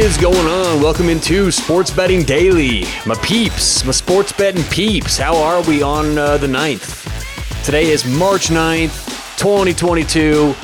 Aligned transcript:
is 0.00 0.16
going 0.16 0.46
on? 0.46 0.80
Welcome 0.80 1.10
into 1.10 1.50
Sports 1.50 1.90
Betting 1.90 2.22
Daily. 2.22 2.84
My 3.04 3.14
peeps, 3.16 3.84
my 3.84 3.90
sports 3.90 4.32
betting 4.32 4.64
peeps. 4.70 5.18
How 5.18 5.36
are 5.36 5.62
we 5.64 5.82
on 5.82 6.16
uh, 6.16 6.38
the 6.38 6.46
9th? 6.46 7.64
Today 7.66 7.90
is 7.90 8.06
March 8.06 8.48
9th, 8.48 9.36
2022, 9.36 10.54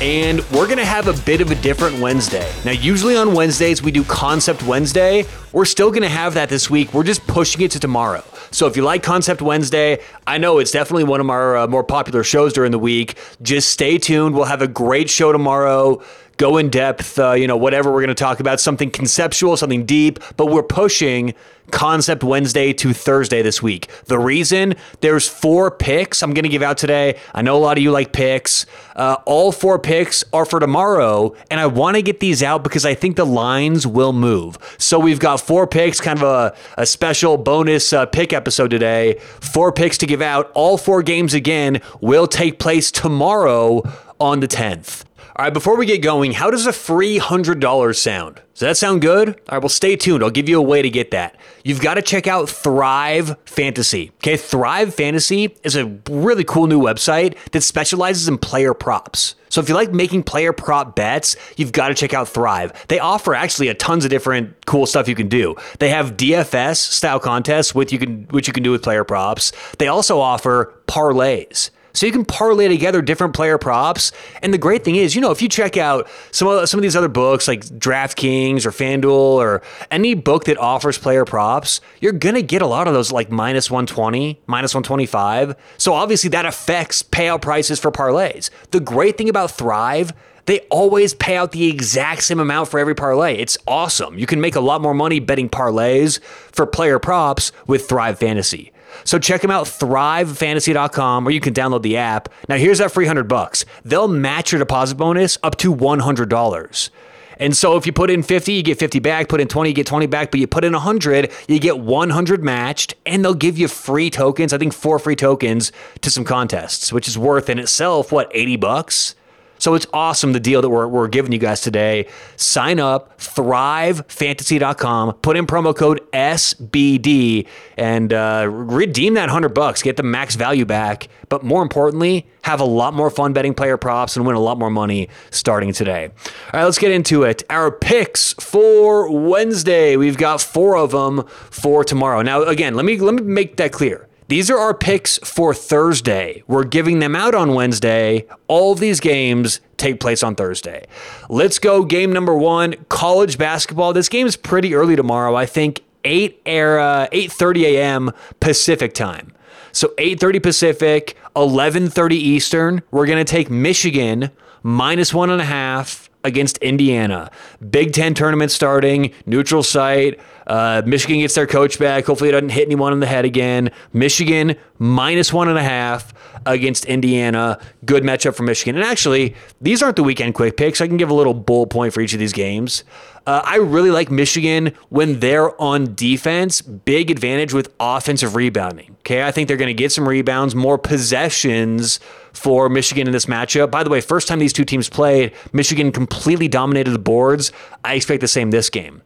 and 0.00 0.40
we're 0.50 0.64
going 0.64 0.78
to 0.78 0.84
have 0.86 1.08
a 1.08 1.24
bit 1.24 1.42
of 1.42 1.50
a 1.50 1.54
different 1.56 2.00
Wednesday. 2.00 2.50
Now, 2.64 2.70
usually 2.70 3.16
on 3.16 3.34
Wednesdays, 3.34 3.82
we 3.82 3.92
do 3.92 4.02
Concept 4.02 4.62
Wednesday. 4.62 5.26
We're 5.52 5.66
still 5.66 5.90
going 5.90 6.02
to 6.02 6.08
have 6.08 6.32
that 6.32 6.48
this 6.48 6.70
week. 6.70 6.94
We're 6.94 7.04
just 7.04 7.26
pushing 7.26 7.60
it 7.60 7.72
to 7.72 7.80
tomorrow. 7.80 8.24
So 8.50 8.66
if 8.66 8.76
you 8.76 8.82
like 8.82 9.02
Concept 9.02 9.42
Wednesday, 9.42 10.02
I 10.26 10.38
know 10.38 10.58
it's 10.58 10.70
definitely 10.70 11.04
one 11.04 11.20
of 11.20 11.28
our 11.28 11.56
uh, 11.58 11.66
more 11.66 11.84
popular 11.84 12.24
shows 12.24 12.54
during 12.54 12.72
the 12.72 12.78
week. 12.78 13.18
Just 13.42 13.68
stay 13.68 13.98
tuned. 13.98 14.34
We'll 14.34 14.44
have 14.44 14.62
a 14.62 14.68
great 14.68 15.10
show 15.10 15.32
tomorrow 15.32 16.02
go 16.36 16.56
in 16.58 16.68
depth, 16.68 17.18
uh, 17.18 17.32
you 17.32 17.46
know, 17.46 17.56
whatever 17.56 17.90
we're 17.90 18.00
going 18.00 18.08
to 18.08 18.14
talk 18.14 18.40
about, 18.40 18.60
something 18.60 18.90
conceptual, 18.90 19.56
something 19.56 19.86
deep, 19.86 20.18
but 20.36 20.46
we're 20.46 20.62
pushing 20.62 21.34
Concept 21.70 22.22
Wednesday 22.22 22.72
to 22.74 22.92
Thursday 22.92 23.42
this 23.42 23.62
week. 23.62 23.88
The 24.04 24.18
reason 24.18 24.74
there's 25.00 25.28
four 25.28 25.70
picks 25.70 26.22
I'm 26.22 26.32
going 26.32 26.44
to 26.44 26.48
give 26.48 26.62
out 26.62 26.78
today. 26.78 27.18
I 27.34 27.42
know 27.42 27.56
a 27.56 27.58
lot 27.58 27.76
of 27.76 27.82
you 27.82 27.90
like 27.90 28.12
picks. 28.12 28.66
Uh, 28.94 29.16
all 29.26 29.52
four 29.52 29.78
picks 29.78 30.24
are 30.32 30.44
for 30.44 30.60
tomorrow, 30.60 31.34
and 31.50 31.58
I 31.58 31.66
want 31.66 31.96
to 31.96 32.02
get 32.02 32.20
these 32.20 32.42
out 32.42 32.62
because 32.62 32.86
I 32.86 32.94
think 32.94 33.16
the 33.16 33.26
lines 33.26 33.86
will 33.86 34.12
move. 34.12 34.58
So 34.78 34.98
we've 34.98 35.18
got 35.18 35.40
four 35.40 35.66
picks, 35.66 36.00
kind 36.00 36.18
of 36.18 36.22
a, 36.22 36.56
a 36.80 36.86
special 36.86 37.36
bonus 37.36 37.92
uh, 37.92 38.06
pick 38.06 38.32
episode 38.32 38.70
today. 38.70 39.18
Four 39.40 39.72
picks 39.72 39.98
to 39.98 40.06
give 40.06 40.22
out. 40.22 40.50
All 40.54 40.78
four 40.78 41.02
games 41.02 41.34
again 41.34 41.80
will 42.00 42.26
take 42.28 42.58
place 42.58 42.90
tomorrow 42.90 43.82
on 44.20 44.40
the 44.40 44.48
10th. 44.48 45.04
All 45.38 45.44
right, 45.44 45.52
before 45.52 45.76
we 45.76 45.84
get 45.84 46.00
going, 46.00 46.32
how 46.32 46.50
does 46.50 46.66
a 46.66 46.72
free 46.72 47.18
$100 47.18 47.94
sound? 47.94 48.36
Does 48.54 48.60
that 48.60 48.78
sound 48.78 49.02
good? 49.02 49.28
All 49.28 49.34
right, 49.52 49.58
well, 49.58 49.68
stay 49.68 49.94
tuned. 49.94 50.24
I'll 50.24 50.30
give 50.30 50.48
you 50.48 50.58
a 50.58 50.62
way 50.62 50.80
to 50.80 50.88
get 50.88 51.10
that. 51.10 51.36
You've 51.62 51.82
got 51.82 51.94
to 51.94 52.02
check 52.02 52.26
out 52.26 52.48
Thrive 52.48 53.36
Fantasy. 53.44 54.12
Okay, 54.22 54.38
Thrive 54.38 54.94
Fantasy 54.94 55.54
is 55.62 55.76
a 55.76 55.94
really 56.08 56.42
cool 56.42 56.66
new 56.66 56.80
website 56.80 57.36
that 57.50 57.60
specializes 57.60 58.28
in 58.28 58.38
player 58.38 58.72
props. 58.72 59.34
So 59.50 59.60
if 59.60 59.68
you 59.68 59.74
like 59.74 59.92
making 59.92 60.22
player 60.22 60.54
prop 60.54 60.96
bets, 60.96 61.36
you've 61.58 61.72
got 61.72 61.88
to 61.88 61.94
check 61.94 62.14
out 62.14 62.28
Thrive. 62.28 62.72
They 62.88 62.98
offer 62.98 63.34
actually 63.34 63.68
a 63.68 63.74
tons 63.74 64.06
of 64.06 64.10
different 64.10 64.64
cool 64.64 64.86
stuff 64.86 65.06
you 65.06 65.14
can 65.14 65.28
do. 65.28 65.54
They 65.80 65.90
have 65.90 66.16
DFS 66.16 66.78
style 66.78 67.20
contests 67.20 67.74
with 67.74 67.92
you 67.92 67.98
can 67.98 68.22
which 68.30 68.46
you 68.46 68.54
can 68.54 68.62
do 68.62 68.70
with 68.70 68.82
player 68.82 69.04
props. 69.04 69.52
They 69.78 69.88
also 69.88 70.18
offer 70.18 70.72
parlays. 70.88 71.68
So 71.96 72.04
you 72.04 72.12
can 72.12 72.26
parlay 72.26 72.68
together 72.68 73.00
different 73.00 73.34
player 73.34 73.56
props. 73.56 74.12
And 74.42 74.52
the 74.52 74.58
great 74.58 74.84
thing 74.84 74.96
is, 74.96 75.14
you 75.14 75.22
know, 75.22 75.30
if 75.30 75.40
you 75.40 75.48
check 75.48 75.78
out 75.78 76.08
some 76.30 76.46
of 76.46 76.68
some 76.68 76.78
of 76.78 76.82
these 76.82 76.94
other 76.94 77.08
books 77.08 77.48
like 77.48 77.64
DraftKings 77.64 78.66
or 78.66 78.70
FanDuel 78.70 79.10
or 79.10 79.62
any 79.90 80.12
book 80.12 80.44
that 80.44 80.58
offers 80.58 80.98
player 80.98 81.24
props, 81.24 81.80
you're 82.00 82.12
gonna 82.12 82.42
get 82.42 82.60
a 82.60 82.66
lot 82.66 82.86
of 82.86 82.92
those 82.92 83.10
like 83.10 83.30
minus 83.30 83.70
120, 83.70 84.42
minus 84.46 84.74
125. 84.74 85.56
So 85.78 85.94
obviously 85.94 86.28
that 86.30 86.44
affects 86.44 87.02
payout 87.02 87.40
prices 87.40 87.80
for 87.80 87.90
parlays. 87.90 88.50
The 88.72 88.80
great 88.80 89.16
thing 89.16 89.30
about 89.30 89.50
Thrive 89.50 90.12
they 90.46 90.60
always 90.70 91.12
pay 91.12 91.36
out 91.36 91.50
the 91.50 91.68
exact 91.68 92.22
same 92.22 92.38
amount 92.38 92.68
for 92.68 92.78
every 92.78 92.94
parlay. 92.94 93.36
It's 93.36 93.58
awesome. 93.66 94.16
You 94.16 94.26
can 94.26 94.40
make 94.40 94.54
a 94.54 94.60
lot 94.60 94.80
more 94.80 94.94
money 94.94 95.18
betting 95.18 95.48
parlays 95.48 96.20
for 96.22 96.66
player 96.66 97.00
props 97.00 97.50
with 97.66 97.88
Thrive 97.88 98.20
Fantasy. 98.20 98.72
So 99.04 99.18
check 99.18 99.40
them 99.40 99.50
out, 99.50 99.66
thrivefantasy.com, 99.66 101.26
or 101.26 101.30
you 101.30 101.40
can 101.40 101.54
download 101.54 101.82
the 101.82 101.96
app. 101.96 102.28
Now 102.48 102.56
here's 102.56 102.78
that 102.78 102.92
free 102.92 103.04
100 103.04 103.24
bucks. 103.24 103.64
They'll 103.84 104.08
match 104.08 104.52
your 104.52 104.58
deposit 104.58 104.96
bonus 104.96 105.38
up 105.42 105.56
to 105.58 105.74
$100. 105.74 106.90
And 107.38 107.56
so 107.56 107.76
if 107.76 107.86
you 107.86 107.92
put 107.92 108.10
in 108.10 108.22
50, 108.22 108.52
you 108.52 108.62
get 108.62 108.78
50 108.78 108.98
back, 109.00 109.28
put 109.28 109.40
in 109.40 109.48
20, 109.48 109.70
you 109.70 109.74
get 109.74 109.86
20 109.86 110.06
back, 110.06 110.30
but 110.30 110.40
you 110.40 110.46
put 110.46 110.64
in 110.64 110.72
100, 110.72 111.30
you 111.48 111.58
get 111.58 111.78
100 111.78 112.42
matched, 112.42 112.94
and 113.04 113.24
they'll 113.24 113.34
give 113.34 113.58
you 113.58 113.68
free 113.68 114.08
tokens, 114.08 114.52
I 114.52 114.58
think 114.58 114.72
four 114.72 114.98
free 114.98 115.16
tokens 115.16 115.70
to 116.00 116.10
some 116.10 116.24
contests, 116.24 116.92
which 116.92 117.06
is 117.06 117.18
worth 117.18 117.50
in 117.50 117.58
itself 117.58 118.10
what 118.10 118.30
80 118.32 118.56
bucks. 118.56 119.15
So 119.58 119.74
it's 119.74 119.86
awesome 119.92 120.32
the 120.32 120.40
deal 120.40 120.62
that 120.62 120.68
we're, 120.68 120.86
we're 120.86 121.08
giving 121.08 121.32
you 121.32 121.38
guys 121.38 121.60
today. 121.60 122.08
Sign 122.36 122.78
up, 122.80 123.18
thrivefantasy.com, 123.18 125.14
put 125.14 125.36
in 125.36 125.46
promo 125.46 125.74
code 125.74 126.00
SBD, 126.12 127.46
and 127.76 128.12
uh, 128.12 128.46
redeem 128.48 129.14
that 129.14 129.26
100 129.26 129.50
bucks. 129.50 129.82
Get 129.82 129.96
the 129.96 130.02
max 130.02 130.34
value 130.34 130.64
back. 130.64 131.08
But 131.28 131.42
more 131.42 131.62
importantly, 131.62 132.26
have 132.42 132.60
a 132.60 132.64
lot 132.64 132.94
more 132.94 133.10
fun 133.10 133.32
betting 133.32 133.54
player 133.54 133.76
props 133.76 134.16
and 134.16 134.24
win 134.26 134.36
a 134.36 134.40
lot 134.40 134.58
more 134.58 134.70
money 134.70 135.08
starting 135.30 135.72
today. 135.72 136.06
All 136.06 136.60
right, 136.60 136.64
let's 136.64 136.78
get 136.78 136.92
into 136.92 137.24
it. 137.24 137.42
Our 137.50 137.72
picks 137.72 138.34
for 138.34 139.10
Wednesday. 139.10 139.96
We've 139.96 140.16
got 140.16 140.40
four 140.40 140.76
of 140.76 140.92
them 140.92 141.24
for 141.50 141.82
tomorrow. 141.82 142.22
Now, 142.22 142.42
again, 142.42 142.74
let 142.74 142.84
me 142.84 142.98
let 142.98 143.14
me 143.14 143.22
make 143.22 143.56
that 143.56 143.72
clear. 143.72 144.05
These 144.28 144.50
are 144.50 144.58
our 144.58 144.74
picks 144.74 145.18
for 145.18 145.54
Thursday. 145.54 146.42
We're 146.48 146.64
giving 146.64 146.98
them 146.98 147.14
out 147.14 147.34
on 147.34 147.54
Wednesday. 147.54 148.26
All 148.48 148.74
these 148.74 148.98
games 148.98 149.60
take 149.76 150.00
place 150.00 150.24
on 150.24 150.34
Thursday. 150.34 150.86
Let's 151.28 151.60
go 151.60 151.84
game 151.84 152.12
number 152.12 152.34
1, 152.34 152.74
college 152.88 153.38
basketball. 153.38 153.92
This 153.92 154.08
game 154.08 154.26
is 154.26 154.36
pretty 154.36 154.74
early 154.74 154.96
tomorrow. 154.96 155.36
I 155.36 155.46
think 155.46 155.82
8 156.04 156.42
era 156.44 157.08
8:30 157.12 157.62
a.m. 157.66 158.12
Pacific 158.40 158.94
time. 158.94 159.32
So 159.70 159.92
8:30 159.96 160.42
Pacific, 160.42 161.16
11:30 161.36 162.16
Eastern. 162.16 162.82
We're 162.90 163.06
gonna 163.06 163.24
take 163.24 163.48
Michigan 163.48 164.32
minus 164.64 165.14
one 165.14 165.30
and 165.30 165.40
a 165.40 165.44
half 165.44 166.10
against 166.24 166.58
Indiana. 166.58 167.30
Big 167.70 167.92
Ten 167.92 168.12
tournament 168.12 168.50
starting, 168.50 169.12
neutral 169.24 169.62
site. 169.62 170.18
Uh, 170.46 170.82
Michigan 170.86 171.18
gets 171.18 171.34
their 171.34 171.46
coach 171.46 171.78
back. 171.78 172.04
Hopefully, 172.04 172.30
it 172.30 172.32
doesn't 172.32 172.50
hit 172.50 172.66
anyone 172.66 172.92
in 172.92 173.00
the 173.00 173.06
head 173.06 173.24
again. 173.24 173.70
Michigan 173.92 174.56
minus 174.78 175.32
one 175.32 175.48
and 175.48 175.58
a 175.58 175.62
half 175.62 176.14
against 176.44 176.84
Indiana. 176.84 177.58
Good 177.84 178.04
matchup 178.04 178.34
for 178.34 178.44
Michigan. 178.44 178.76
And 178.76 178.84
actually, 178.84 179.34
these 179.60 179.82
aren't 179.82 179.96
the 179.96 180.02
weekend 180.02 180.34
quick 180.34 180.56
picks. 180.56 180.80
I 180.80 180.86
can 180.86 180.96
give 180.96 181.10
a 181.10 181.14
little 181.14 181.34
bull 181.34 181.66
point 181.66 181.92
for 181.92 182.00
each 182.00 182.12
of 182.12 182.20
these 182.20 182.32
games. 182.32 182.84
Uh, 183.26 183.42
I 183.44 183.56
really 183.56 183.90
like 183.90 184.08
Michigan 184.08 184.72
when 184.88 185.18
they're 185.18 185.60
on 185.60 185.96
defense. 185.96 186.60
Big 186.60 187.10
advantage 187.10 187.52
with 187.52 187.74
offensive 187.80 188.36
rebounding. 188.36 188.96
Okay, 189.00 189.24
I 189.24 189.32
think 189.32 189.48
they're 189.48 189.56
going 189.56 189.66
to 189.66 189.74
get 189.74 189.90
some 189.90 190.08
rebounds, 190.08 190.54
more 190.54 190.78
possessions 190.78 191.98
for 192.32 192.68
Michigan 192.68 193.08
in 193.08 193.12
this 193.12 193.26
matchup. 193.26 193.70
By 193.72 193.82
the 193.82 193.90
way, 193.90 194.00
first 194.00 194.28
time 194.28 194.38
these 194.38 194.52
two 194.52 194.64
teams 194.64 194.88
played, 194.88 195.32
Michigan 195.52 195.90
completely 195.90 196.46
dominated 196.46 196.92
the 196.92 197.00
boards. 197.00 197.50
I 197.84 197.94
expect 197.94 198.20
the 198.20 198.28
same 198.28 198.52
this 198.52 198.70
game. 198.70 199.02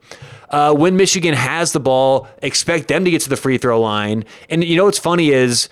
Uh, 0.50 0.74
when 0.74 0.96
Michigan 0.96 1.34
has 1.34 1.72
the 1.72 1.80
ball, 1.80 2.28
expect 2.42 2.88
them 2.88 3.04
to 3.04 3.10
get 3.10 3.22
to 3.22 3.28
the 3.28 3.36
free 3.36 3.58
throw 3.58 3.80
line. 3.80 4.24
And 4.48 4.64
you 4.64 4.76
know 4.76 4.84
what's 4.84 4.98
funny 4.98 5.30
is 5.30 5.68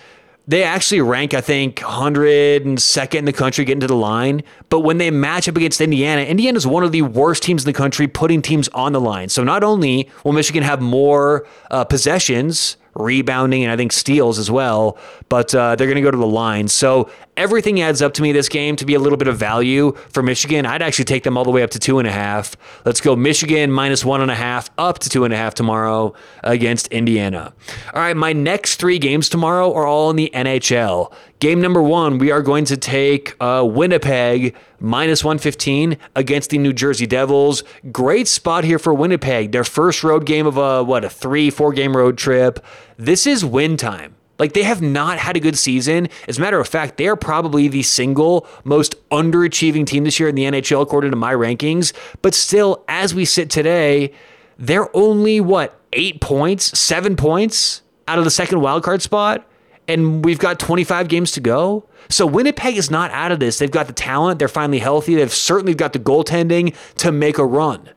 they 0.47 0.63
actually 0.63 0.99
rank, 1.01 1.35
I 1.35 1.41
think, 1.41 1.75
102nd 1.75 3.15
in 3.15 3.25
the 3.25 3.33
country 3.33 3.65
getting 3.65 3.81
to 3.81 3.87
the 3.87 3.95
line. 3.95 4.41
But 4.69 4.79
when 4.79 4.97
they 4.97 5.11
match 5.11 5.47
up 5.47 5.55
against 5.55 5.79
Indiana, 5.79 6.23
Indiana 6.23 6.57
is 6.57 6.65
one 6.65 6.83
of 6.83 6.91
the 6.91 7.03
worst 7.03 7.43
teams 7.43 7.63
in 7.63 7.67
the 7.67 7.77
country 7.77 8.07
putting 8.07 8.41
teams 8.41 8.67
on 8.69 8.91
the 8.93 8.99
line. 8.99 9.29
So 9.29 9.43
not 9.43 9.63
only 9.63 10.09
will 10.23 10.33
Michigan 10.33 10.63
have 10.63 10.81
more 10.81 11.45
uh, 11.69 11.83
possessions, 11.83 12.77
rebounding, 12.95 13.63
and 13.63 13.71
I 13.71 13.77
think 13.77 13.91
steals 13.91 14.39
as 14.39 14.49
well. 14.49 14.97
But 15.29 15.53
uh, 15.53 15.75
they're 15.75 15.87
going 15.87 15.97
to 15.97 16.01
go 16.01 16.11
to 16.11 16.17
the 16.17 16.25
line. 16.25 16.67
So 16.67 17.11
everything 17.39 17.79
adds 17.79 18.01
up 18.01 18.13
to 18.13 18.21
me 18.21 18.33
this 18.33 18.49
game 18.49 18.75
to 18.75 18.85
be 18.85 18.93
a 18.95 18.99
little 18.99 19.17
bit 19.17 19.29
of 19.29 19.37
value 19.37 19.93
for 20.09 20.21
Michigan. 20.21 20.65
I'd 20.65 20.81
actually 20.81 21.05
take 21.05 21.23
them 21.23 21.37
all 21.37 21.45
the 21.45 21.51
way 21.51 21.63
up 21.63 21.69
to 21.71 21.79
two 21.79 21.97
and 21.97 22.07
a 22.07 22.11
half. 22.11 22.57
Let's 22.83 22.99
go 22.99 23.15
Michigan 23.15 23.71
minus 23.71 24.03
one 24.03 24.19
and 24.19 24.29
a 24.29 24.35
half 24.35 24.69
up 24.77 24.99
to 24.99 25.09
two 25.09 25.23
and 25.23 25.33
a 25.33 25.37
half 25.37 25.55
tomorrow 25.55 26.13
against 26.43 26.87
Indiana. 26.87 27.53
All 27.93 28.01
right, 28.01 28.15
my 28.15 28.33
next 28.33 28.75
three 28.75 28.99
games 28.99 29.29
tomorrow 29.29 29.73
are 29.73 29.85
all 29.85 30.09
in 30.09 30.17
the 30.17 30.29
NHL. 30.33 31.13
Game 31.39 31.61
number 31.61 31.81
one, 31.81 32.17
we 32.17 32.29
are 32.29 32.41
going 32.41 32.65
to 32.65 32.75
take 32.75 33.33
uh, 33.39 33.65
Winnipeg 33.65 34.53
minus 34.81 35.23
115 35.23 35.97
against 36.17 36.49
the 36.49 36.57
New 36.57 36.73
Jersey 36.73 37.07
Devils. 37.07 37.63
Great 37.89 38.27
spot 38.27 38.65
here 38.65 38.79
for 38.79 38.93
Winnipeg. 38.93 39.53
Their 39.53 39.63
first 39.63 40.03
road 40.03 40.25
game 40.25 40.45
of 40.45 40.57
a, 40.57 40.83
what, 40.83 41.05
a 41.05 41.09
three, 41.09 41.49
four 41.49 41.71
game 41.71 41.95
road 41.95 42.17
trip. 42.17 42.59
This 42.97 43.25
is 43.25 43.45
win 43.45 43.77
time. 43.77 44.15
Like 44.39 44.53
they 44.53 44.63
have 44.63 44.81
not 44.81 45.19
had 45.19 45.35
a 45.37 45.39
good 45.39 45.57
season. 45.57 46.07
As 46.27 46.37
a 46.37 46.41
matter 46.41 46.59
of 46.59 46.67
fact, 46.67 46.97
they 46.97 47.07
are 47.07 47.15
probably 47.15 47.67
the 47.67 47.83
single 47.83 48.47
most 48.63 48.95
underachieving 49.09 49.85
team 49.85 50.05
this 50.05 50.19
year 50.19 50.29
in 50.29 50.35
the 50.35 50.43
NHL 50.43 50.81
according 50.81 51.11
to 51.11 51.17
my 51.17 51.33
rankings. 51.33 51.93
But 52.21 52.33
still, 52.33 52.83
as 52.87 53.13
we 53.13 53.25
sit 53.25 53.49
today, 53.49 54.13
they're 54.57 54.95
only 54.95 55.39
what 55.41 55.79
eight 55.93 56.21
points, 56.21 56.77
seven 56.77 57.15
points 57.15 57.81
out 58.07 58.17
of 58.17 58.23
the 58.23 58.31
second 58.31 58.59
wildcard 58.59 59.01
spot 59.01 59.45
and 59.89 60.23
we've 60.23 60.39
got 60.39 60.59
25 60.59 61.07
games 61.07 61.31
to 61.31 61.41
go. 61.41 61.83
So 62.09 62.25
Winnipeg 62.25 62.77
is 62.77 62.91
not 62.91 63.09
out 63.11 63.31
of 63.31 63.39
this. 63.39 63.57
They've 63.57 63.71
got 63.71 63.87
the 63.87 63.93
talent. 63.93 64.37
They're 64.37 64.47
finally 64.47 64.79
healthy. 64.79 65.15
They've 65.15 65.33
certainly 65.33 65.73
got 65.73 65.93
the 65.93 65.99
goaltending 65.99 66.75
to 66.97 67.11
make 67.11 67.39
a 67.39 67.45
run. 67.45 67.89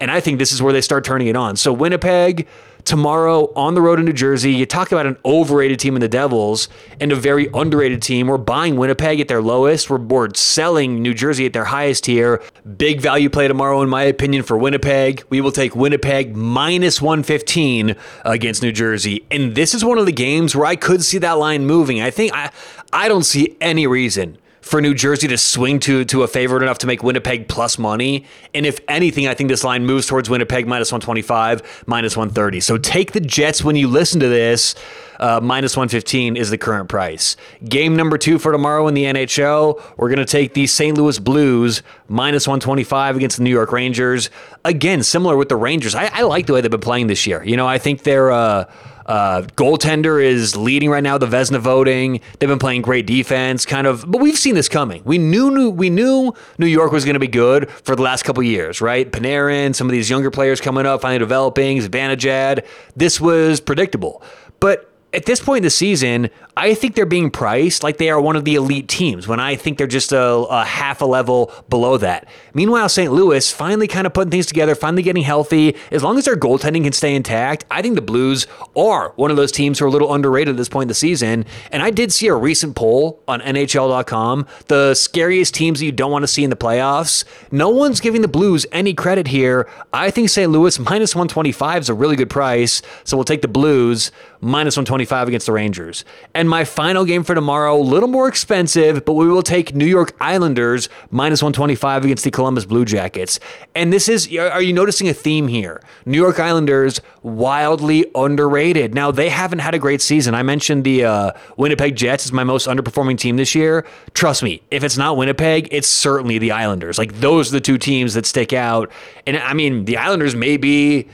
And 0.00 0.10
I 0.10 0.20
think 0.20 0.38
this 0.38 0.52
is 0.52 0.62
where 0.62 0.72
they 0.72 0.80
start 0.80 1.04
turning 1.04 1.28
it 1.28 1.36
on. 1.36 1.56
So 1.56 1.72
Winnipeg 1.72 2.48
tomorrow 2.88 3.52
on 3.54 3.74
the 3.74 3.82
road 3.82 3.98
in 3.98 4.06
New 4.06 4.14
Jersey. 4.14 4.50
You 4.50 4.64
talk 4.64 4.90
about 4.90 5.04
an 5.04 5.18
overrated 5.22 5.78
team 5.78 5.94
in 5.94 6.00
the 6.00 6.08
Devils 6.08 6.68
and 6.98 7.12
a 7.12 7.16
very 7.16 7.48
underrated 7.52 8.00
team. 8.00 8.28
We're 8.28 8.38
buying 8.38 8.76
Winnipeg 8.76 9.20
at 9.20 9.28
their 9.28 9.42
lowest. 9.42 9.90
We're, 9.90 9.98
we're 9.98 10.32
selling 10.34 11.02
New 11.02 11.12
Jersey 11.12 11.44
at 11.44 11.52
their 11.52 11.66
highest 11.66 12.06
here. 12.06 12.42
Big 12.78 13.02
value 13.02 13.28
play 13.28 13.46
tomorrow, 13.46 13.82
in 13.82 13.90
my 13.90 14.04
opinion, 14.04 14.42
for 14.42 14.56
Winnipeg. 14.56 15.22
We 15.28 15.42
will 15.42 15.52
take 15.52 15.76
Winnipeg 15.76 16.34
minus 16.34 17.02
115 17.02 17.94
against 18.24 18.62
New 18.62 18.72
Jersey. 18.72 19.26
And 19.30 19.54
this 19.54 19.74
is 19.74 19.84
one 19.84 19.98
of 19.98 20.06
the 20.06 20.12
games 20.12 20.56
where 20.56 20.66
I 20.66 20.74
could 20.74 21.04
see 21.04 21.18
that 21.18 21.32
line 21.32 21.66
moving. 21.66 22.00
I 22.00 22.10
think 22.10 22.32
I, 22.34 22.50
I 22.90 23.08
don't 23.08 23.24
see 23.24 23.54
any 23.60 23.86
reason 23.86 24.38
for 24.68 24.80
New 24.80 24.94
Jersey 24.94 25.26
to 25.28 25.38
swing 25.38 25.80
to 25.80 26.04
to 26.04 26.22
a 26.22 26.28
favorite 26.28 26.62
enough 26.62 26.78
to 26.78 26.86
make 26.86 27.02
Winnipeg 27.02 27.48
plus 27.48 27.78
money. 27.78 28.26
And 28.54 28.66
if 28.66 28.80
anything, 28.88 29.26
I 29.26 29.34
think 29.34 29.48
this 29.48 29.64
line 29.64 29.86
moves 29.86 30.06
towards 30.06 30.28
Winnipeg 30.28 30.66
minus 30.66 30.92
125, 30.92 31.84
minus 31.86 32.16
130. 32.16 32.60
So 32.60 32.78
take 32.78 33.12
the 33.12 33.20
Jets 33.20 33.64
when 33.64 33.76
you 33.76 33.88
listen 33.88 34.20
to 34.20 34.28
this. 34.28 34.74
Uh, 35.18 35.40
minus 35.42 35.76
115 35.76 36.36
is 36.36 36.50
the 36.50 36.58
current 36.58 36.88
price. 36.88 37.36
Game 37.64 37.96
number 37.96 38.18
two 38.18 38.38
for 38.38 38.52
tomorrow 38.52 38.86
in 38.88 38.94
the 38.94 39.04
NHL, 39.04 39.82
we're 39.96 40.08
going 40.08 40.18
to 40.18 40.24
take 40.24 40.54
the 40.54 40.66
St. 40.66 40.96
Louis 40.96 41.18
Blues 41.18 41.82
minus 42.08 42.46
125 42.46 43.16
against 43.16 43.38
the 43.38 43.42
New 43.42 43.50
York 43.50 43.72
Rangers. 43.72 44.30
Again, 44.64 45.02
similar 45.02 45.36
with 45.36 45.48
the 45.48 45.56
Rangers. 45.56 45.94
I, 45.94 46.10
I 46.12 46.22
like 46.22 46.46
the 46.46 46.52
way 46.52 46.60
they've 46.60 46.70
been 46.70 46.80
playing 46.80 47.08
this 47.08 47.26
year. 47.26 47.42
You 47.44 47.56
know, 47.56 47.66
I 47.66 47.78
think 47.78 48.02
they're. 48.02 48.30
Uh, 48.30 48.70
uh, 49.08 49.40
goaltender 49.56 50.22
is 50.22 50.54
leading 50.54 50.90
right 50.90 51.02
now 51.02 51.16
the 51.16 51.26
Vezina 51.26 51.58
voting. 51.58 52.20
They've 52.38 52.48
been 52.48 52.58
playing 52.58 52.82
great 52.82 53.06
defense, 53.06 53.64
kind 53.64 53.86
of, 53.86 54.04
but 54.06 54.20
we've 54.20 54.36
seen 54.36 54.54
this 54.54 54.68
coming. 54.68 55.02
We 55.04 55.16
knew, 55.16 55.50
knew 55.50 55.70
we 55.70 55.88
knew 55.88 56.34
New 56.58 56.66
York 56.66 56.92
was 56.92 57.06
going 57.06 57.14
to 57.14 57.20
be 57.20 57.26
good 57.26 57.70
for 57.70 57.96
the 57.96 58.02
last 58.02 58.24
couple 58.24 58.42
years, 58.42 58.82
right? 58.82 59.10
Panarin, 59.10 59.74
some 59.74 59.86
of 59.86 59.92
these 59.92 60.10
younger 60.10 60.30
players 60.30 60.60
coming 60.60 60.84
up, 60.84 61.00
finally 61.00 61.18
developing, 61.18 61.78
Zibanejad. 61.78 62.66
This 62.96 63.18
was 63.18 63.60
predictable, 63.60 64.22
but 64.60 64.92
at 65.12 65.24
this 65.24 65.40
point 65.40 65.58
in 65.58 65.62
the 65.62 65.70
season, 65.70 66.28
I 66.56 66.74
think 66.74 66.94
they're 66.94 67.06
being 67.06 67.30
priced 67.30 67.82
like 67.82 67.96
they 67.96 68.10
are 68.10 68.20
one 68.20 68.36
of 68.36 68.44
the 68.44 68.56
elite 68.56 68.88
teams 68.88 69.26
when 69.26 69.40
I 69.40 69.56
think 69.56 69.78
they're 69.78 69.86
just 69.86 70.12
a, 70.12 70.22
a, 70.22 70.64
half 70.64 71.00
a 71.00 71.06
level 71.06 71.52
below 71.68 71.96
that. 71.98 72.28
Meanwhile, 72.52 72.88
St. 72.90 73.10
Louis 73.10 73.50
finally 73.50 73.86
kind 73.86 74.06
of 74.06 74.12
putting 74.12 74.30
things 74.30 74.46
together, 74.46 74.74
finally 74.74 75.02
getting 75.02 75.22
healthy. 75.22 75.76
As 75.90 76.02
long 76.02 76.18
as 76.18 76.26
their 76.26 76.36
goaltending 76.36 76.82
can 76.82 76.92
stay 76.92 77.14
intact, 77.14 77.64
I 77.70 77.80
think 77.80 77.94
the 77.94 78.02
Blues 78.02 78.46
are 78.76 79.12
one 79.16 79.30
of 79.30 79.36
those 79.36 79.52
teams 79.52 79.78
who 79.78 79.86
are 79.86 79.88
a 79.88 79.90
little 79.90 80.12
underrated 80.12 80.54
at 80.54 80.56
this 80.56 80.68
point 80.68 80.84
in 80.84 80.88
the 80.88 80.94
season. 80.94 81.46
And 81.72 81.82
I 81.82 81.90
did 81.90 82.12
see 82.12 82.26
a 82.26 82.34
recent 82.34 82.76
poll 82.76 83.22
on 83.28 83.40
NHL.com 83.40 84.46
the 84.66 84.94
scariest 84.94 85.54
teams 85.54 85.78
that 85.78 85.86
you 85.86 85.92
don't 85.92 86.10
want 86.10 86.24
to 86.24 86.28
see 86.28 86.44
in 86.44 86.50
the 86.50 86.56
playoffs. 86.56 87.24
No 87.50 87.70
one's 87.70 88.00
giving 88.00 88.20
the 88.20 88.28
Blues 88.28 88.66
any 88.72 88.92
credit 88.92 89.28
here. 89.28 89.68
I 89.92 90.10
think 90.10 90.28
St. 90.28 90.50
Louis 90.50 90.78
minus 90.78 91.14
125 91.14 91.82
is 91.82 91.88
a 91.88 91.94
really 91.94 92.16
good 92.16 92.30
price. 92.30 92.82
So 93.04 93.16
we'll 93.16 93.24
take 93.24 93.42
the 93.42 93.48
Blues 93.48 94.10
minus 94.40 94.76
125 94.76 95.28
against 95.28 95.46
the 95.46 95.52
Rangers. 95.52 96.04
And 96.34 96.48
my 96.48 96.64
final 96.64 97.04
game 97.04 97.24
for 97.24 97.34
tomorrow, 97.34 97.76
a 97.76 97.82
little 97.82 98.08
more 98.08 98.28
expensive, 98.28 99.04
but 99.04 99.14
we 99.14 99.28
will 99.28 99.42
take 99.42 99.74
New 99.74 99.86
York 99.86 100.16
Islanders 100.20 100.88
minus 101.10 101.42
125 101.42 102.04
against 102.04 102.24
the 102.24 102.30
Columbus 102.30 102.64
Blue 102.64 102.84
Jackets. 102.84 103.40
And 103.74 103.92
this 103.92 104.08
is, 104.08 104.32
are 104.36 104.62
you 104.62 104.72
noticing 104.72 105.08
a 105.08 105.14
theme 105.14 105.48
here? 105.48 105.82
New 106.06 106.18
York 106.18 106.38
Islanders 106.38 107.00
wildly 107.22 108.06
underrated. 108.14 108.94
Now, 108.94 109.10
they 109.10 109.28
haven't 109.28 109.60
had 109.60 109.74
a 109.74 109.78
great 109.78 110.00
season. 110.00 110.34
I 110.34 110.42
mentioned 110.42 110.84
the 110.84 111.04
uh, 111.04 111.32
Winnipeg 111.56 111.96
Jets 111.96 112.24
is 112.26 112.32
my 112.32 112.44
most 112.44 112.66
underperforming 112.66 113.18
team 113.18 113.36
this 113.36 113.54
year. 113.54 113.86
Trust 114.14 114.42
me, 114.42 114.62
if 114.70 114.84
it's 114.84 114.96
not 114.96 115.16
Winnipeg, 115.16 115.68
it's 115.70 115.88
certainly 115.88 116.38
the 116.38 116.52
Islanders. 116.52 116.98
Like, 116.98 117.20
those 117.20 117.50
are 117.50 117.52
the 117.52 117.60
two 117.60 117.78
teams 117.78 118.14
that 118.14 118.26
stick 118.26 118.52
out. 118.52 118.90
And 119.26 119.36
I 119.36 119.54
mean, 119.54 119.84
the 119.84 119.96
Islanders 119.96 120.34
may 120.34 120.56
be 120.56 121.08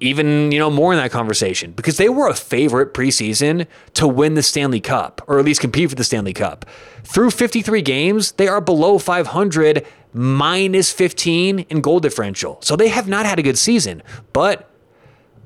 even 0.00 0.52
you 0.52 0.58
know 0.58 0.70
more 0.70 0.92
in 0.92 0.98
that 0.98 1.10
conversation 1.10 1.72
because 1.72 1.96
they 1.96 2.08
were 2.08 2.28
a 2.28 2.34
favorite 2.34 2.94
preseason 2.94 3.66
to 3.94 4.06
win 4.06 4.34
the 4.34 4.42
Stanley 4.42 4.80
Cup 4.80 5.22
or 5.26 5.38
at 5.38 5.44
least 5.44 5.60
compete 5.60 5.88
for 5.90 5.96
the 5.96 6.04
Stanley 6.04 6.32
Cup. 6.32 6.66
Through 7.04 7.30
53 7.30 7.82
games, 7.82 8.32
they 8.32 8.48
are 8.48 8.60
below 8.60 8.98
500 8.98 9.86
minus 10.12 10.92
15 10.92 11.60
in 11.60 11.80
goal 11.80 12.00
differential. 12.00 12.58
So 12.62 12.76
they 12.76 12.88
have 12.88 13.08
not 13.08 13.26
had 13.26 13.38
a 13.38 13.42
good 13.42 13.58
season, 13.58 14.02
but 14.32 14.70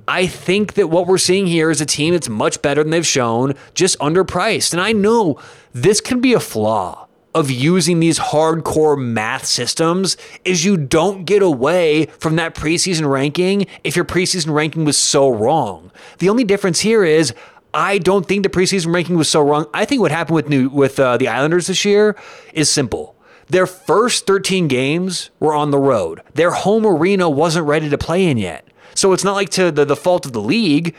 I 0.08 0.26
think 0.26 0.74
that 0.74 0.88
what 0.88 1.06
we're 1.06 1.18
seeing 1.18 1.46
here 1.46 1.70
is 1.70 1.80
a 1.80 1.86
team 1.86 2.12
that's 2.14 2.28
much 2.28 2.60
better 2.60 2.82
than 2.82 2.90
they've 2.90 3.06
shown, 3.06 3.54
just 3.74 3.98
underpriced. 3.98 4.72
And 4.72 4.82
I 4.82 4.92
know 4.92 5.40
this 5.72 6.00
can 6.00 6.20
be 6.20 6.34
a 6.34 6.40
flaw 6.40 7.06
of 7.34 7.50
using 7.50 8.00
these 8.00 8.18
hardcore 8.18 9.00
math 9.00 9.46
systems 9.46 10.16
is 10.44 10.64
you 10.64 10.76
don't 10.76 11.24
get 11.24 11.42
away 11.42 12.06
from 12.18 12.36
that 12.36 12.54
preseason 12.54 13.10
ranking 13.10 13.66
if 13.84 13.96
your 13.96 14.04
preseason 14.04 14.52
ranking 14.54 14.84
was 14.84 14.98
so 14.98 15.28
wrong. 15.30 15.90
The 16.18 16.28
only 16.28 16.44
difference 16.44 16.80
here 16.80 17.04
is 17.04 17.32
I 17.74 17.98
don't 17.98 18.26
think 18.26 18.42
the 18.42 18.50
preseason 18.50 18.94
ranking 18.94 19.16
was 19.16 19.30
so 19.30 19.40
wrong. 19.40 19.66
I 19.72 19.84
think 19.84 20.02
what 20.02 20.10
happened 20.10 20.34
with 20.34 20.48
new 20.48 20.68
with 20.68 21.00
uh, 21.00 21.16
the 21.16 21.28
Islanders 21.28 21.68
this 21.68 21.84
year 21.84 22.16
is 22.52 22.70
simple. 22.70 23.16
Their 23.48 23.66
first 23.66 24.26
13 24.26 24.68
games 24.68 25.30
were 25.40 25.54
on 25.54 25.70
the 25.70 25.78
road. 25.78 26.22
Their 26.34 26.52
home 26.52 26.86
arena 26.86 27.28
wasn't 27.28 27.66
ready 27.66 27.88
to 27.90 27.98
play 27.98 28.26
in 28.26 28.38
yet. 28.38 28.66
So 28.94 29.12
it's 29.12 29.24
not 29.24 29.34
like 29.34 29.48
to 29.50 29.70
the, 29.70 29.84
the 29.84 29.96
fault 29.96 30.26
of 30.26 30.32
the 30.32 30.40
league. 30.40 30.94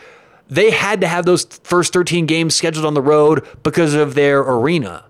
They 0.50 0.71
had 0.71 1.01
to 1.01 1.07
have 1.07 1.25
those 1.25 1.45
first 1.63 1.94
13 1.94 2.25
games 2.25 2.56
scheduled 2.56 2.85
on 2.85 2.95
the 2.95 3.01
road 3.01 3.47
because 3.63 3.94
of 3.94 4.13
their 4.13 4.41
arena. 4.41 5.06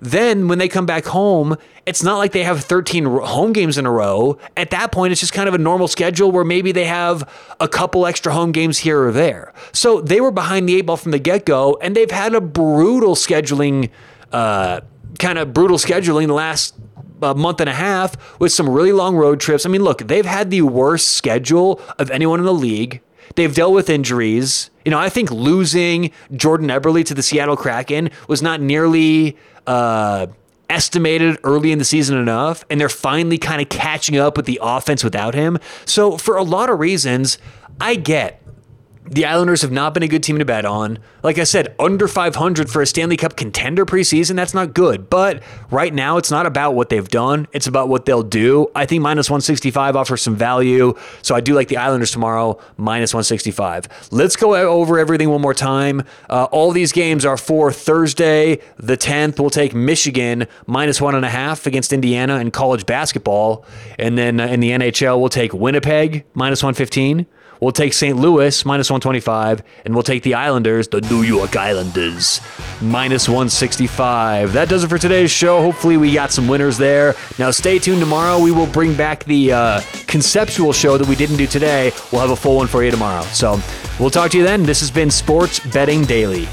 Then 0.00 0.48
when 0.48 0.58
they 0.58 0.68
come 0.68 0.86
back 0.86 1.04
home, 1.04 1.56
it's 1.84 2.02
not 2.02 2.16
like 2.16 2.32
they 2.32 2.42
have 2.42 2.64
13 2.64 3.04
home 3.04 3.52
games 3.52 3.76
in 3.76 3.84
a 3.84 3.90
row. 3.90 4.38
At 4.56 4.70
that 4.70 4.92
point, 4.92 5.12
it's 5.12 5.20
just 5.20 5.34
kind 5.34 5.48
of 5.48 5.54
a 5.54 5.58
normal 5.58 5.88
schedule 5.88 6.32
where 6.32 6.44
maybe 6.44 6.72
they 6.72 6.86
have 6.86 7.28
a 7.60 7.68
couple 7.68 8.06
extra 8.06 8.32
home 8.32 8.52
games 8.52 8.78
here 8.78 9.02
or 9.02 9.12
there. 9.12 9.52
So 9.72 10.00
they 10.00 10.20
were 10.20 10.30
behind 10.30 10.68
the 10.68 10.76
eight 10.76 10.86
ball 10.86 10.96
from 10.96 11.12
the 11.12 11.18
get 11.18 11.44
go, 11.44 11.78
and 11.82 11.94
they've 11.94 12.10
had 12.10 12.34
a 12.34 12.40
brutal 12.40 13.14
scheduling, 13.14 13.90
uh, 14.32 14.80
kind 15.18 15.38
of 15.38 15.52
brutal 15.52 15.76
scheduling 15.76 16.28
the 16.28 16.34
last 16.34 16.74
a 17.22 17.34
month 17.34 17.60
and 17.60 17.68
a 17.68 17.74
half 17.74 18.40
with 18.40 18.52
some 18.52 18.68
really 18.68 18.92
long 18.92 19.16
road 19.16 19.40
trips. 19.40 19.66
I 19.66 19.68
mean, 19.68 19.82
look, 19.82 20.06
they've 20.08 20.24
had 20.24 20.50
the 20.50 20.62
worst 20.62 21.08
schedule 21.08 21.80
of 21.98 22.10
anyone 22.10 22.38
in 22.38 22.46
the 22.46 22.54
league. 22.54 23.02
They've 23.36 23.54
dealt 23.54 23.72
with 23.72 23.88
injuries. 23.88 24.70
You 24.84 24.90
know, 24.90 24.98
I 24.98 25.08
think 25.08 25.30
losing 25.30 26.10
Jordan 26.34 26.68
Eberle 26.68 27.04
to 27.04 27.14
the 27.14 27.22
Seattle 27.22 27.56
Kraken 27.56 28.10
was 28.28 28.42
not 28.42 28.60
nearly 28.60 29.36
uh, 29.66 30.26
estimated 30.68 31.38
early 31.44 31.72
in 31.72 31.78
the 31.78 31.84
season 31.84 32.18
enough, 32.18 32.64
and 32.70 32.80
they're 32.80 32.88
finally 32.88 33.38
kind 33.38 33.60
of 33.60 33.68
catching 33.68 34.16
up 34.16 34.36
with 34.36 34.46
the 34.46 34.58
offense 34.62 35.04
without 35.04 35.34
him. 35.34 35.58
So, 35.84 36.16
for 36.16 36.36
a 36.36 36.42
lot 36.42 36.70
of 36.70 36.78
reasons, 36.78 37.38
I 37.80 37.94
get 37.94 38.42
the 39.10 39.24
Islanders 39.24 39.62
have 39.62 39.72
not 39.72 39.92
been 39.92 40.04
a 40.04 40.08
good 40.08 40.22
team 40.22 40.38
to 40.38 40.44
bet 40.44 40.64
on. 40.64 41.00
Like 41.24 41.38
I 41.38 41.44
said, 41.44 41.74
under 41.80 42.06
500 42.06 42.70
for 42.70 42.80
a 42.80 42.86
Stanley 42.86 43.16
Cup 43.16 43.36
contender 43.36 43.84
preseason, 43.84 44.36
that's 44.36 44.54
not 44.54 44.72
good. 44.72 45.10
But 45.10 45.42
right 45.68 45.92
now, 45.92 46.16
it's 46.16 46.30
not 46.30 46.46
about 46.46 46.76
what 46.76 46.90
they've 46.90 47.08
done, 47.08 47.48
it's 47.52 47.66
about 47.66 47.88
what 47.88 48.06
they'll 48.06 48.22
do. 48.22 48.68
I 48.74 48.86
think 48.86 49.02
minus 49.02 49.28
165 49.28 49.96
offers 49.96 50.22
some 50.22 50.36
value. 50.36 50.94
So 51.22 51.34
I 51.34 51.40
do 51.40 51.54
like 51.54 51.66
the 51.66 51.76
Islanders 51.76 52.12
tomorrow, 52.12 52.60
minus 52.76 53.12
165. 53.12 54.08
Let's 54.12 54.36
go 54.36 54.54
over 54.54 54.96
everything 54.96 55.28
one 55.28 55.40
more 55.40 55.54
time. 55.54 56.04
Uh, 56.28 56.44
all 56.44 56.70
these 56.70 56.92
games 56.92 57.24
are 57.24 57.36
for 57.36 57.72
Thursday, 57.72 58.60
the 58.76 58.96
10th. 58.96 59.40
We'll 59.40 59.50
take 59.50 59.74
Michigan 59.74 60.46
minus 60.66 61.00
one 61.00 61.16
and 61.16 61.24
a 61.24 61.30
half 61.30 61.66
against 61.66 61.92
Indiana 61.92 62.36
in 62.36 62.52
college 62.52 62.86
basketball. 62.86 63.64
And 63.98 64.16
then 64.16 64.38
uh, 64.38 64.46
in 64.46 64.60
the 64.60 64.70
NHL, 64.70 65.18
we'll 65.18 65.30
take 65.30 65.52
Winnipeg 65.52 66.24
minus 66.34 66.62
115. 66.62 67.26
We'll 67.60 67.72
take 67.72 67.92
St. 67.92 68.16
Louis 68.16 68.64
minus 68.64 68.90
125, 68.90 69.62
and 69.84 69.94
we'll 69.94 70.02
take 70.02 70.22
the 70.22 70.34
Islanders, 70.34 70.88
the 70.88 71.02
New 71.02 71.22
York 71.22 71.56
Islanders, 71.56 72.40
minus 72.80 73.28
165. 73.28 74.54
That 74.54 74.68
does 74.68 74.82
it 74.82 74.88
for 74.88 74.98
today's 74.98 75.30
show. 75.30 75.60
Hopefully, 75.60 75.96
we 75.98 76.14
got 76.14 76.32
some 76.32 76.48
winners 76.48 76.78
there. 76.78 77.14
Now, 77.38 77.50
stay 77.50 77.78
tuned 77.78 78.00
tomorrow. 78.00 78.42
We 78.42 78.50
will 78.50 78.66
bring 78.66 78.94
back 78.94 79.24
the 79.24 79.52
uh, 79.52 79.80
conceptual 80.06 80.72
show 80.72 80.96
that 80.96 81.06
we 81.06 81.14
didn't 81.14 81.36
do 81.36 81.46
today. 81.46 81.92
We'll 82.10 82.22
have 82.22 82.30
a 82.30 82.36
full 82.36 82.56
one 82.56 82.66
for 82.66 82.82
you 82.82 82.90
tomorrow. 82.90 83.22
So, 83.24 83.60
we'll 83.98 84.10
talk 84.10 84.30
to 84.32 84.38
you 84.38 84.44
then. 84.44 84.62
This 84.62 84.80
has 84.80 84.90
been 84.90 85.10
Sports 85.10 85.60
Betting 85.60 86.04
Daily. 86.04 86.48